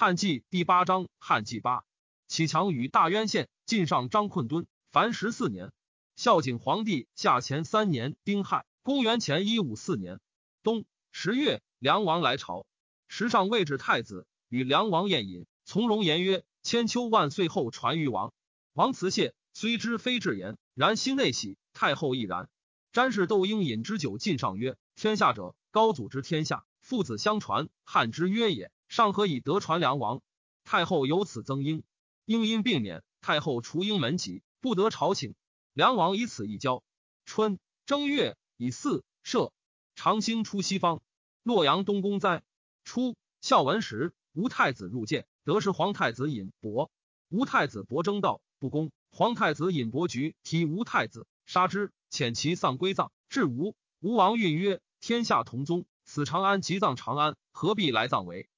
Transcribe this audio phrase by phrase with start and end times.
[0.00, 1.82] 汉纪第八章，汉纪八，
[2.28, 5.72] 启强与大渊县晋上张困敦，凡十四年。
[6.14, 10.20] 孝景皇帝下前三年丁亥，公元前一五四年
[10.62, 12.64] 冬十月，梁王来朝，
[13.08, 18.32] 时上位置太子，与梁王宴饮，从容言曰：“千秋万岁后传于王。”
[18.74, 21.58] 王辞谢，虽知非至言，然心内喜。
[21.72, 22.48] 太后亦然。
[22.92, 30.22] 詹氏窦婴饮之酒，进上曰：“天下者，高祖之天下，父子相传，汉之曰也。”上何以得传梁王？
[30.64, 31.82] 太后由此增英，
[32.24, 33.02] 英因病免。
[33.20, 35.34] 太后除英门籍，不得朝请。
[35.72, 36.82] 梁王以此一交。
[37.24, 39.50] 春正月以四赦。
[39.94, 41.02] 长兴出西方。
[41.42, 42.42] 洛阳东宫哉。
[42.84, 46.90] 初，孝文时，吴太子入见，得是皇太子尹伯。
[47.28, 53.12] 吴太子伯争道不公，皇太子尹伯举提吴太子，杀之，遣其丧归葬。
[53.28, 58.48] 至吴，吴王运曰：“天下同宗，此长安即葬长安，何必来葬为？”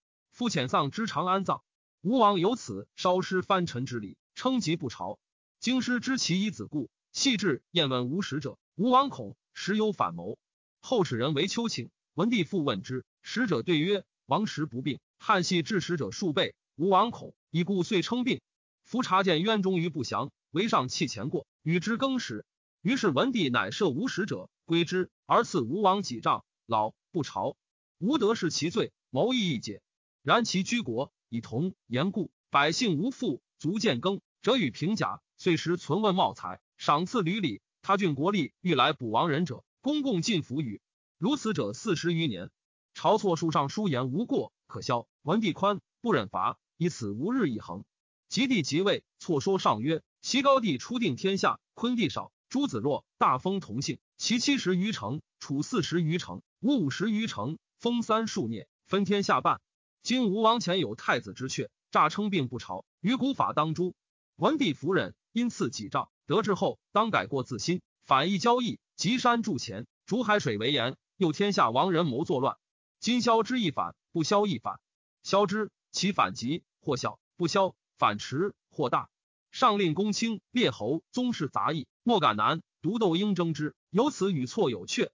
[0.41, 1.63] 夫遣丧之长安葬，
[2.01, 5.19] 吴王由此烧尸藩臣之礼，称疾不朝。
[5.59, 8.57] 京师知其以子故，细致验问无使者。
[8.75, 10.39] 吴王恐时有反谋，
[10.81, 11.91] 后使人为丘请。
[12.15, 16.55] 文帝复问之，使者对曰：“王时不病，汉系致使者数倍。
[16.75, 18.41] 吴王恐，以故遂称病。
[18.83, 22.47] 夫察见渊中于不祥，为上弃前过，与之更始。
[22.81, 27.59] 于是文帝乃赦无使者归之，而赐吴王几丈，老不朝。
[27.99, 29.83] 吴得是其罪，谋亦一解。”
[30.23, 37.63] 然其居国以同言故，百姓无富，足见耕者与平甲，岁时存问茂才，赏赐屡礼。
[37.81, 40.83] 他郡国力欲来补亡人者，公共进服与。
[41.17, 42.51] 如此者四十余年。
[42.95, 45.07] 晁错书上书言无过，可消。
[45.23, 47.85] 文帝宽不忍罚，以此无日一恒。
[48.29, 53.99] 及帝即位，错说上曰：齐高帝初定天下，昆地少，诸子弱，大封同姓。
[54.19, 59.63] 其七十余城，楚四十余城，吴五十余城，封三数孽，分天下半。
[60.03, 63.95] 今吴王前有太子之阙，诈称病不朝，于古法当诛。
[64.37, 72.57] 文帝服忍，因赐己诏，得志后当改过自新，反义交易，集山筑前，逐海水为盐，诱天下亡人谋作乱。
[72.99, 74.81] 今消之亦反，不消亦反。
[75.23, 79.11] 消之，其反急或小；不消，反迟或大。
[79.51, 83.75] 上令公卿列侯宗室杂役，莫敢难，独斗应争之。
[83.91, 85.11] 由此与错有阙。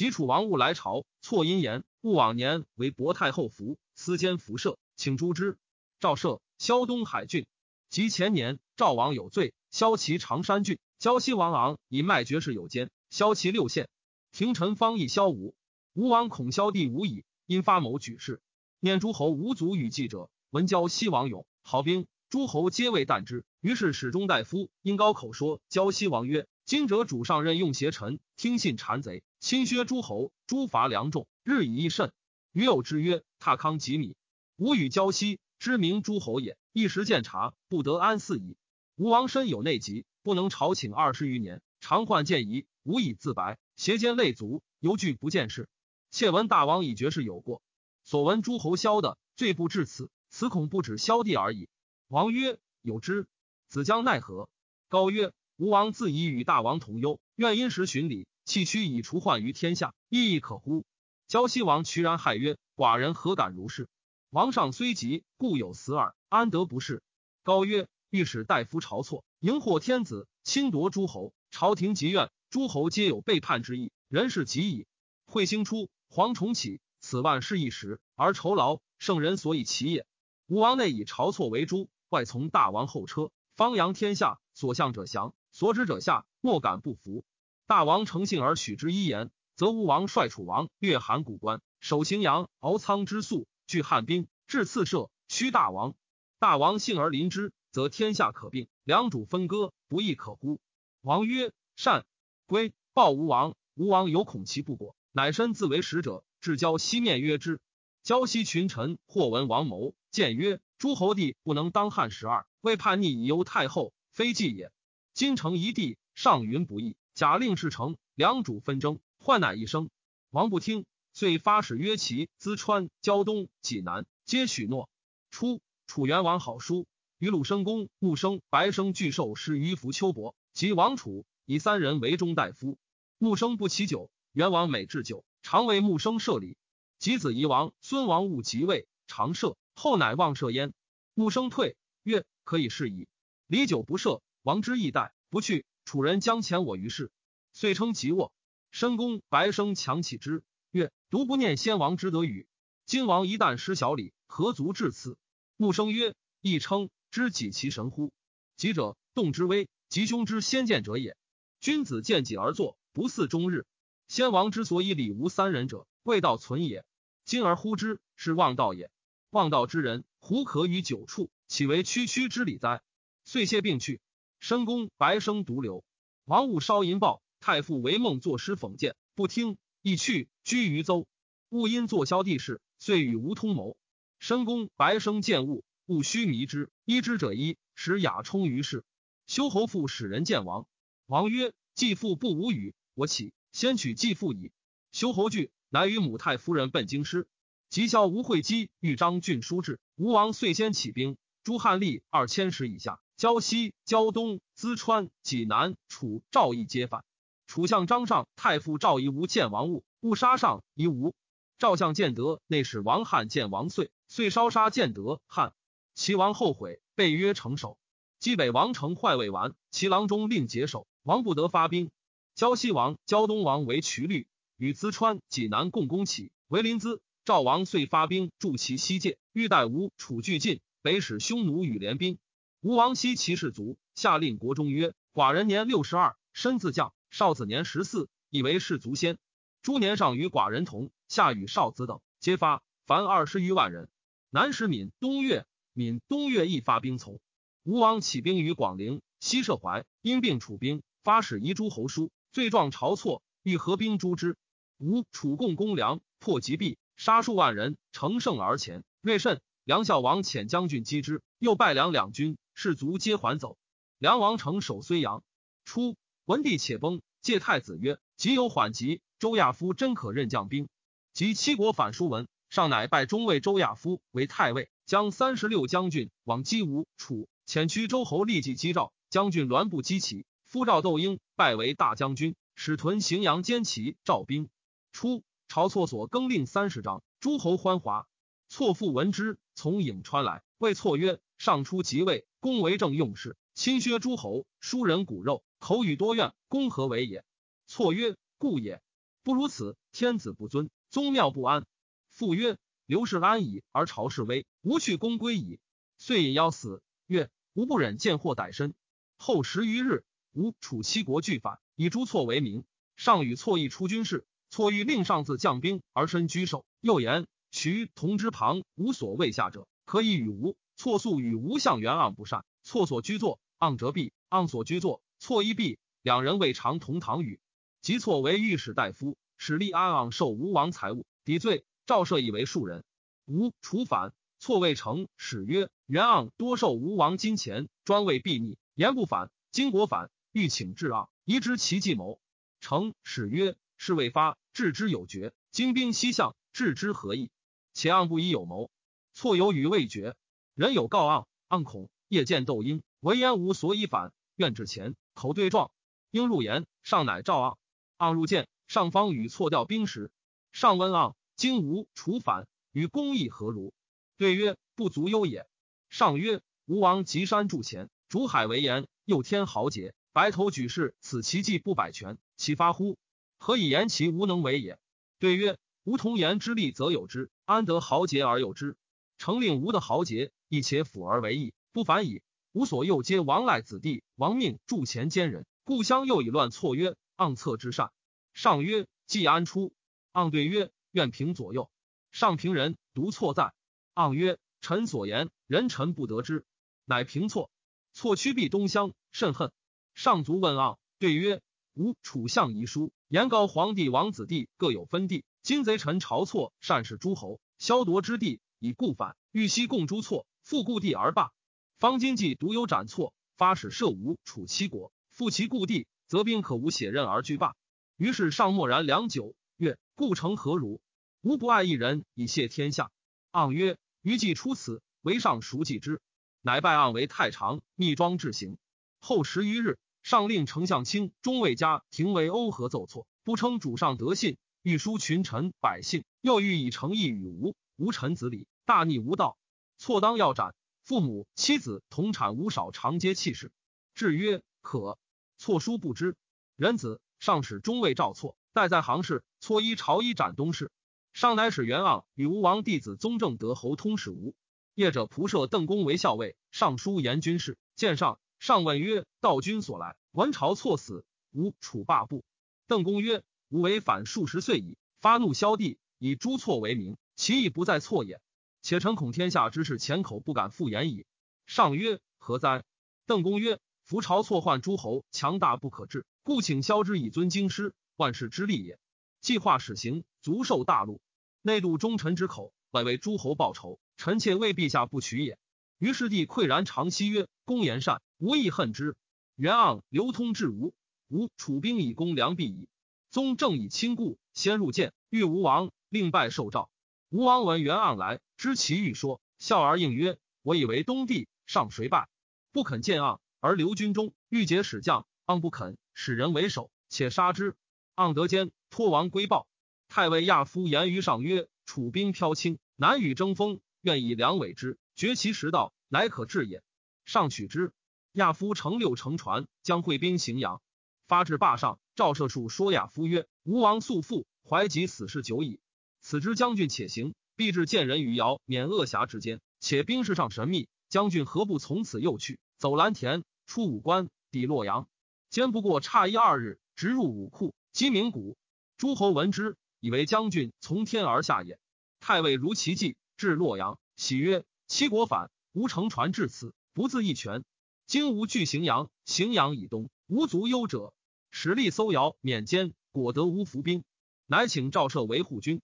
[0.00, 3.76] 及楚王勿来朝，错因言勿往年为薄太后服。
[3.94, 5.58] 私奸辐射，请诛之。
[6.00, 7.44] 赵赦萧东海郡。
[7.90, 10.78] 及前年，赵王有罪，萧其长山郡。
[10.98, 13.90] 胶西王昂以卖爵士有奸，萧其六县。
[14.32, 15.54] 廷臣方议萧吴，
[15.92, 18.40] 吴王恐萧帝无以，因发谋举事。
[18.78, 23.44] 念诸侯无足与计者，闻胶西王勇，好兵，诸侯皆未惮之。
[23.60, 32.12] 于是始中大夫因高口说胶西王曰：“今者主上任用邪臣，听信谗贼，侵削诸侯，诛伐良众，日以益甚。”
[32.54, 34.14] 余有之曰：“踏康及米，
[34.56, 36.56] 吾与交兮知名诸侯也。
[36.72, 38.56] 一时见察，不得安肆矣。
[38.94, 45.68] 吴王身有内疾，不能朝请二十余年，常患见疑，无以自白，邪奸累足，犹惧不见事。
[46.12, 47.62] 窃闻大王以绝世有过，
[48.04, 51.68] 所闻诸侯消的罪不至此，此恐不止萧帝而已。”
[52.06, 53.26] 王曰：“有之。
[53.66, 54.48] 子将奈何？”
[54.86, 60.86] 高曰：“吴王自以与大王同忧，愿因时循礼，弃屈以除患于天下，亦亦可乎？”
[61.28, 63.86] 胶西王屈然骇曰：“寡人何敢如是？
[64.30, 67.02] 王上虽急，故有死耳，安得不是？”
[67.44, 74.86] 高曰：“御史大夫晁错，迎祸天子，侵夺诸侯，朝廷急怨，诸侯皆有背叛之意，人事极矣。
[75.26, 80.06] 彗星出，蝗虫起，此万事一时，而酬劳，圣人所以齐也。
[80.46, 87.22] 吴王内以晁错为诸，外从大王后车，方扬天下，所向者降，所指者下，莫敢不服。
[87.66, 95.94] 大王诚信而许之一言。”则吴王率楚王越函谷关，守荥阳，敖仓之粟，拒汉兵，至次射，屈大王。
[96.38, 100.60] 大王幸而临之，则天下可并，两主分割，不亦可乎？
[101.02, 102.06] 王曰：“善。”
[102.48, 103.54] 归报吴王。
[103.74, 107.60] 吴王有恐其不果，乃身自为使者，至交西面约之。
[108.02, 114.72] 交西群臣或闻王谋，见曰：“诸侯帝不能当汉十二，为叛逆以忧太后，非计也。
[115.20, 119.90] 今城一地，上云不义，假令事成，两主纷争。”患乃一生，
[120.30, 124.88] 王不听，遂发使约齐、淄川、胶东、济南，皆许诺。
[125.30, 126.86] 初，楚元王好书，
[127.18, 132.78] 与鲁生公、穆生、白生俱受师于服丘伯，及王楚，以三人为中大夫。
[133.18, 136.56] 穆生不起酒，元王每置酒，常为穆生设礼。
[136.98, 140.72] 及子夷王孙王戊即位，常设，后乃忘设焉。
[141.12, 143.06] 穆生退，曰：“可以是矣。”
[143.46, 147.12] 礼酒不设，王之义待不去，楚人将遣我于世，
[147.52, 148.32] 遂称即卧。
[148.70, 152.46] 申公白生强起之，曰：“独不念先王之德与？
[152.86, 155.18] 今王一旦失小礼，何足至此？”
[155.58, 158.12] 穆生曰：“亦称知己其神乎？
[158.56, 161.18] 己者，动之微，吉凶之先见者也。
[161.60, 163.66] 君子见己而作，不似终日。
[164.08, 166.84] 先王之所以礼无三人者，未道存也。
[167.26, 168.90] 今而呼之，是望道也。
[169.28, 171.30] 望道之人，胡可与久处？
[171.46, 172.80] 岂为区区之礼哉？”
[173.26, 174.00] 遂谢病去。
[174.40, 175.84] 申公白生独留。
[176.24, 181.06] 王务烧银报，太傅为梦作诗讽谏，不听，亦去居于邹。
[181.50, 183.76] 戊因作萧帝事，遂与吴通谋。
[184.18, 188.84] 申公白生见戊，戊须迷之，依之者一，使雅充于世。
[189.26, 190.66] 修侯父使人见王，
[191.06, 194.52] 王曰：“继父不无语，我起先取继父矣。”
[194.90, 197.28] 修侯惧，乃与母太夫人奔京师。
[197.68, 203.00] 及孝吴会稽豫章郡书至，吴王遂先起兵，诸汉吏二千石以下。
[203.20, 207.04] 胶西、胶东、淄川、济南、楚、赵义皆反。
[207.46, 211.12] 楚相张尚太傅赵夷吴见王物，误杀上夷吾。
[211.58, 215.52] 赵相建德内使王翰见王遂，遂烧杀建德汉。
[215.94, 217.76] 齐王后悔，被约成守。
[218.20, 221.90] 冀北王城坏未完，齐郎中令解守，王不得发兵。
[222.34, 227.00] 胶西王、胶东王为渠律，与淄川、济南共攻齐，为临淄。
[227.26, 232.16] 赵王遂发兵助其西界，欲待吴、楚俱进，北使匈奴与联兵。
[232.62, 239.16] 吴王西其士卒，下令国中曰：“寡人年六十二，身自将，少子年十四，以为士卒先。
[239.62, 243.88] 诸年上与寡人同，下与少子等皆发，凡二十余万人。
[244.28, 247.18] 南使闽、东越，闽、东越亦发兵从。
[247.62, 254.36] 吴王起兵于广陵，西涉淮，因病楚兵，发使遗诸侯书，罪状晁错，欲合兵诛之。
[254.76, 258.84] 吴、楚共攻梁，破吉壁，杀数万人，乘胜而前。
[259.00, 263.56] 锐甚，梁孝王遣将军击之，又败梁两军。”士卒皆还走。
[263.96, 265.24] 梁王城守睢阳。
[265.64, 270.68] 初，文帝且崩，借太子曰：“即有缓急，周亚夫真可任将兵。”
[271.14, 278.92] 及七国反书文，上乃拜中尉周亚夫为太尉，将三十六将军往击吴、楚，遣驱周侯立即击赵。
[279.08, 284.50] 将军栾不击齐，夫赵窦婴拜为大将军，使屯荥阳兼齐赵兵。
[284.92, 288.06] 初，晁错所更令三十章，诸侯欢华。
[288.50, 297.24] 错父闻之，从颍川来，谓错曰：“上初即位。”公为政用事，亲削诸侯，疏人骨肉，口语多怨，公何为也？
[297.66, 298.80] 错曰：故也。
[299.22, 301.66] 不如此，天子不尊，宗庙不安。
[302.08, 305.60] 父曰：刘氏安矣，而朝氏危，吾去公归矣。
[305.98, 306.82] 遂引邀死。
[307.06, 308.74] 曰：吾不忍见祸逮身。
[309.16, 312.64] 后十余日，吴楚七国俱反，以朱错为名。
[312.96, 316.64] 上与错议出军事，错欲令上自将兵而身居守。
[316.80, 320.56] 又言：渠同之旁无所谓下者，可以与吴。
[320.80, 325.78] 错素与吴相元盎不善，错所居坐，盎折壁；盎所居坐，错一壁。
[326.00, 327.38] 两人未尝同堂语。
[327.82, 331.66] 即错为御史大夫，使立安盎受吴王财物，抵罪。
[331.84, 332.82] 赵赦以为庶人。
[333.26, 339.30] 吴楚反，错未成，使曰：元盎多受吴王金钱，专为避逆，言不反。
[339.52, 342.22] 今国反，欲请至盎，疑知其计谋。
[342.62, 345.34] 成使曰：事未发，置之有决。
[345.50, 347.30] 精兵西向，置之何意？
[347.74, 348.70] 且盎不以有谋，
[349.12, 350.16] 错有语未决。
[350.54, 355.70] 人有告盎，盎恐夜见窦婴，闻言无所以反，愿至前，口对状。
[356.10, 357.56] 应入言，上乃召盎。
[357.98, 360.10] 盎入见，上方与错调兵时，
[360.52, 363.72] 上问盎：今吴楚反，与公义何如？
[364.16, 365.46] 对曰：不足忧也。
[365.88, 372.98] 上曰：吴王及山筑前，逐海为言，又添豪杰，白头举世，此其计不百全，其发乎？
[373.38, 374.78] 何以言其无能为也？
[375.20, 378.76] 对曰：吾同言之利，则有之；安得豪杰而有之？
[379.16, 380.32] 成令吴的豪杰。
[380.50, 382.22] 亦且辅而为义，不反矣。
[382.50, 387.92] 吾所右皆王赖子弟，王命助前奸人，故乡又以乱错曰：“盎策之善。”
[388.34, 389.72] 上曰：“既安出？”
[390.12, 391.70] 盎对曰：“愿平左右。”
[392.10, 393.54] 上平人独错在。
[393.94, 396.44] 盎曰：“臣所言，人臣不得知，
[396.84, 397.48] 乃平错。”
[397.94, 399.52] 错屈避东乡，甚恨。
[399.94, 401.42] 上卒问盎，对曰
[401.78, 405.24] ：“吾楚相遗书，言高皇帝王子弟各有分地。
[405.44, 409.16] 今贼臣朝错，善使诸侯，削夺之地，以故反。
[409.30, 411.30] 欲西共诛错。”复故地而罢，
[411.78, 417.54] 方今既独有斩错，发使射吴楚七国，复其故地，则兵可无血刃而拒罢。
[417.96, 420.80] 于是上默然良久，曰：“故城何如？”
[421.22, 422.90] 吾不爱一人以谢天下。
[423.30, 426.00] 盎曰：“余既出此，为上熟记之。”
[426.42, 428.58] 乃拜盎为太常，密庄治行。
[428.98, 437.54] 后十余日，上令丞相卿中尉家廷为欧和奏错，不称主上德信，欲书群臣百姓，又欲以诚意与吴。
[437.76, 439.38] 吴臣子礼，大逆无道。
[439.80, 443.50] 错当要斩，父母妻子同产无少，长皆弃世。
[443.94, 444.98] 至曰可。
[445.38, 446.18] 错书不知。
[446.54, 449.24] 仁子上使中尉赵错，待在行事。
[449.40, 450.70] 错依朝衣斩东市。
[451.14, 454.34] 上乃使元盎与吴王弟子宗正德侯通使吴。
[454.74, 457.56] 业者仆射邓公为校尉，尚书言军事。
[457.74, 462.22] 见上，上问曰：“道君所来，闻朝错死，吾楚罢不？”
[462.68, 468.20] 邓公曰：“吾为反数十岁矣，发怒萧帝，以诛错为名，其意不在错也。
[468.62, 471.06] 且臣恐天下之事，前口不敢复言矣。”
[471.46, 472.64] 上曰：“何哉？”
[473.06, 478.78] 邓公曰：“夫朝错患诸侯，强大不可治，故请萧之以尊京师，万世之利也。
[479.20, 481.00] 计划始行，足受大禄。
[481.42, 485.38] 内度忠臣之口，外为诸侯报仇，臣妾为陛下不取也。”
[485.78, 488.96] 于是帝喟然长息曰：“公言善，无亦恨之。
[489.34, 490.74] 元盎流通至吴，
[491.08, 492.68] 吴楚兵以攻梁壁矣。
[493.10, 496.69] 宗正以亲故，先入见，欲吴王，令拜受诏。
[497.12, 502.08] 吴王闻袁盎来，知其欲说，笑而应曰：‘我以为东帝，上谁败？
[502.52, 505.08] 不肯见盎，而留军中，欲结使将。
[505.26, 507.56] 盎不肯，使人为首，且杀之。
[507.96, 509.48] 盎得奸，托王归报。
[509.88, 516.62] 太尉亚夫言于上曰：‘楚兵飘轻，难与争锋，愿以粮委之。’”绝其食道，乃可治也。
[517.04, 517.72] 上取之。
[518.12, 520.62] 亚夫乘六乘船，将会兵荥阳，
[521.08, 521.80] 发至坝上。
[521.96, 525.58] 赵射术说亚夫曰：“吴王素父，怀及死事久矣。
[526.00, 529.40] 此之将军且行，必至见人于尧免恶侠之间。
[529.60, 534.88] 且兵势上神秘，将军何不从此又去，走蓝田，出武关，抵洛阳？
[535.28, 538.36] 兼不过差一二日，直入武库，鸡鸣谷。
[538.76, 541.58] 诸侯闻之，以为将军从天而下也。
[542.00, 547.42] 太尉如其计，至洛阳，喜曰。”七国反，吾乘船至此，不自一拳。
[547.88, 550.94] 今吾据荥阳，荥阳以东，无足忧者。
[551.32, 553.82] 使力搜姚，免监，果得无伏兵，
[554.26, 555.60] 乃请赵射为护军。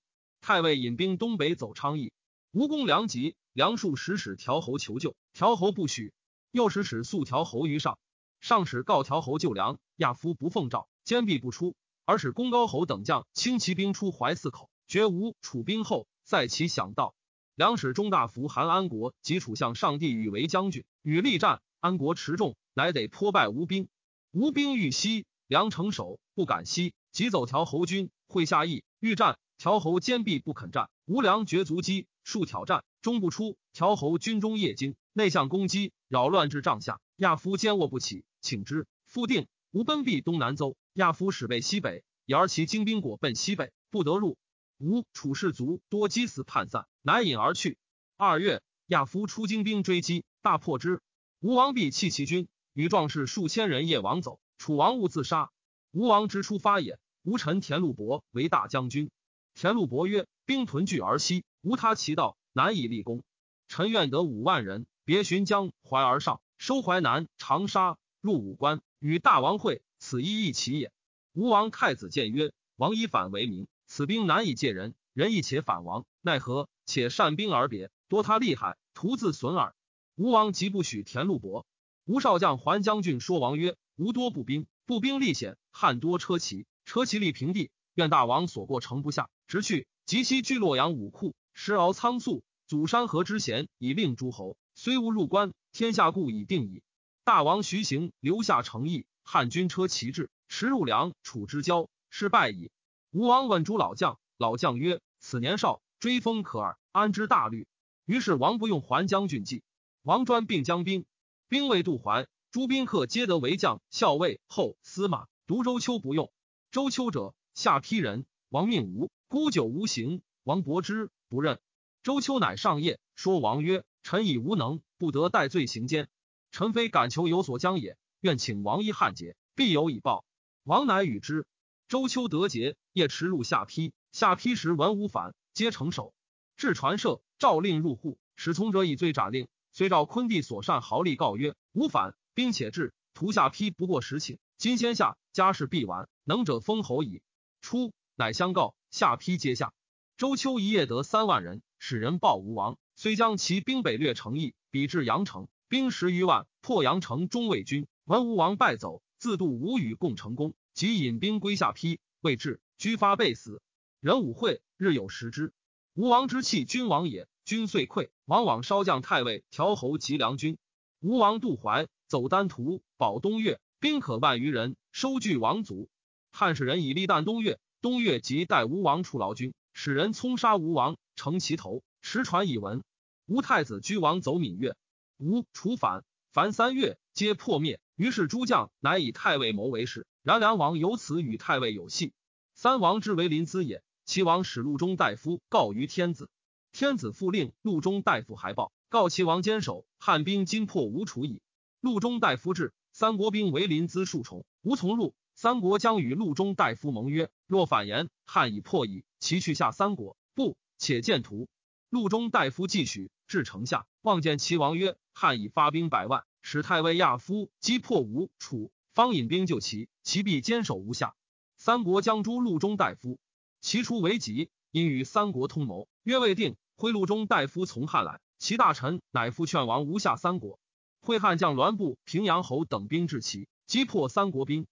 [0.47, 2.13] 太尉引兵东北走昌邑，
[2.53, 6.13] 吴公梁急，梁数使使调侯求救，调侯不许。
[6.53, 7.99] 又使使速调侯于上，
[8.39, 11.75] 上使告调侯救梁，亚夫不奉诏，坚壁不出，
[12.05, 17.17] 而使公高侯等将轻骑兵出淮泗口，绝无楚兵后，在其想道。
[17.57, 23.89] 梁使中大夫韩安国及楚相上帝与为将军，与力战，安国持重，乃得破败吴兵。
[24.31, 30.91] 吴兵欲西，梁城守不敢西，急走调侯军，会下邑欲战，调侯坚壁不肯战。
[31.07, 33.57] 吴良绝足击，数挑战，终不出。
[33.73, 37.01] 调侯军中夜惊，内向攻击，扰乱至帐下。
[37.17, 38.87] 亚夫坚卧不起，请之。
[39.07, 44.37] 复定，吴奔避东南邹，亚夫使备西北，以而其精兵果奔西北，不得入。
[44.79, 47.79] 吴楚士卒多击死叛散，乃引而去。
[48.17, 51.01] 二月，亚夫出精兵追击，大破之。
[51.41, 54.41] 吴王必弃其军，与壮士数千人夜亡走。
[54.59, 55.51] 楚王勿自杀。
[55.93, 56.99] 吴王之出发也。
[57.23, 59.11] 吴臣田禄伯为大将军。
[59.59, 63.23] 田禄伯曰：“兵屯聚而西，无他其道，难以立功。
[63.69, 69.81] 臣愿得五万人，别寻江淮而上，收淮南、长沙，入武关，与大王会。
[69.99, 70.93] 此一义其也。”
[71.33, 76.69] 吴王太子谏曰：“王以反为名。”此兵难以借人，人亦且反王，奈何？
[76.85, 79.75] 且善兵而别，多他厉害，徒自损耳。
[80.17, 81.65] 吴王即不许田禄伯。
[82.05, 87.71] 吴少将还将军说王曰：“吴多步兵，步兵力险；汉多车骑，车骑力平地。
[87.97, 89.89] 愿大王所过城不下，直去。
[90.05, 94.59] 及其居洛阳武库，时敖仓促，阻山河之险，以令诸侯。
[94.75, 96.83] 虽无入关，天下故已定矣。
[97.25, 99.07] 大王徐行，留下诚意。
[99.25, 102.71] 汉军车骑至，驰入梁楚之交，是败矣。”
[103.13, 107.67] 吴王问诸老将，老将曰：“此年少，追风可耳，安知大虑？”
[108.05, 109.63] 于是王不用还将军计。
[110.03, 111.07] 王专并将兵，
[111.49, 115.27] 兵未渡淮，诸宾客皆得为将、校尉、后司马。
[115.47, 116.31] 独周丘不用。
[116.71, 118.27] 周丘者，下邳人。
[118.51, 120.21] 王命无，孤酒无行。
[120.45, 121.59] 王伯之不任。
[122.03, 126.09] 周丘乃上夜，说王曰：“臣已无能，不得戴罪行奸。
[126.53, 130.27] 臣非敢求有所将也，愿请王一汉节，必有以报。”
[130.65, 131.47] 王乃与之。
[131.89, 133.95] 周丘得节，夜驰入下邳。
[134.13, 136.13] 下邳时文武反，皆成守。
[136.59, 139.49] 至传社，诏令入户，使从者以罪斩令。
[139.73, 144.37] 遂召昆弟所善豪吏告曰：“吾反，兵且至，屠下邳不过十顷。
[144.59, 147.23] 今先下，家事必完，能者封侯矣。”
[147.61, 149.73] 初，乃相告，下邳皆下。
[150.17, 157.87] 周秋一夜得三万人，使人报吴王，虽将其兵北略城邑，比至阳城，兵十余万，破阳城中卫军。
[158.05, 160.55] 闻吴王败走，自度吴与共成功。
[160.73, 163.61] 即引兵归下邳，未至，居发被死。
[164.01, 165.53] 人武会日有食之。
[165.95, 167.29] 吴王之气，君王也。
[167.45, 170.59] 君遂溃，往往烧将太尉、调侯及良军。
[171.01, 175.89] 吴王渡淮，走丹徒，保东越，兵可万余人，收据王族。
[176.39, 182.85] 汉使人以立旦东越，东越即代吴王出劳军，使人冲杀吴王，乘其头，持传以闻。
[183.25, 184.77] 吴太子居王走闽越，
[185.17, 187.81] 吴楚反，凡三月，皆破灭。
[187.95, 190.07] 于是诸将乃以太尉谋为事。
[190.23, 192.13] 然梁王由此与太尉有隙。
[192.55, 193.83] 三王之为临淄也。
[194.05, 196.29] 齐王使陆中大夫告于天子，
[196.71, 201.41] 天子复令陆中大夫还报，告齐王坚守，汉兵今破吴楚矣。
[201.81, 205.15] 陆中大夫至，三国兵为临淄数重，无从入。
[205.39, 209.05] 三国将与陆中大夫盟约，若反言，汉已破矣。
[209.21, 211.47] 其去下三国，不且见图。
[211.91, 221.15] 陆中大夫继许至城下，望见齐王曰：“汉已发兵百万，使太尉亚夫击破吴楚，方引兵救齐，齐必坚守吴下。
[221.59, 223.19] 三国将诛陆中大夫，
[223.61, 228.21] 齐出为急，因与三国通谋，约未定，挥陆中大夫从汉来。
[228.39, 230.59] 齐大臣乃复劝王吴下三国。
[231.03, 234.67] 会汉将栾布、平阳侯等兵至齐，击破三国兵，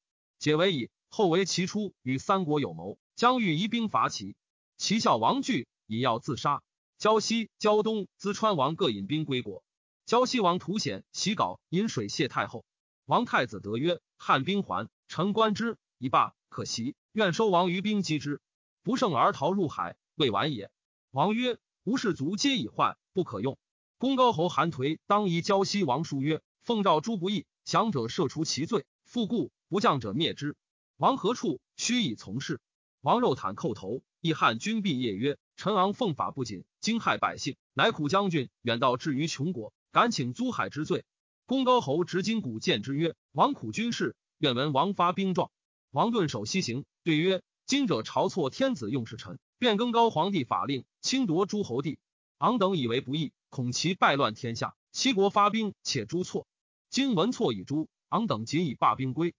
[0.45, 0.91] 解围矣。
[1.09, 4.37] 后为齐出与三国有谋，将欲移兵伐齐。
[4.77, 6.63] 齐孝王惧，以要自杀。
[6.99, 9.65] 胶西、胶东、淄川王各引兵归国。
[10.05, 12.67] 胶西王图显袭稿引水谢太后。
[13.07, 16.95] 王太子得曰：“汉兵还，臣观之以罢，可惜。
[17.13, 18.43] 愿收王于兵击之，
[18.83, 20.71] 不胜而逃入海，未晚也。”
[21.11, 23.57] 王曰：“吾士卒皆已坏，不可用。”
[23.97, 30.54] 公高侯韩颓当以胶西王书曰：“奉诏诸不义，降者赦除其罪，复故不将者灭之。
[30.99, 31.59] 王何处？
[31.76, 32.61] 须以从事。”
[33.02, 35.37] 王肉袒叩头，义汉君毕业曰。
[35.57, 41.04] 陈昂奉法不谨，惊害百姓，乃苦将军远道至于穷国，敢请租海之罪。
[41.45, 45.50] 公高侯执金鼓见之曰：“王苦军事，愿闻王发兵状。”
[45.90, 51.99] 王顿首西行，对曰：“今者朝错天子用事臣，变更高皇帝法令，侵夺诸侯地。
[52.38, 54.76] 昂等以为不义，恐其败乱天下。
[54.93, 56.47] 七国发兵，且诛错。
[56.90, 59.35] 今闻错已诛，昂等仅以罢兵归。